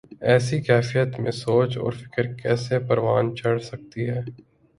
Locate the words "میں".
1.19-1.31